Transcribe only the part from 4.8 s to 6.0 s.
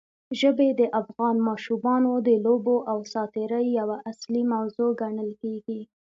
ګڼل کېږي.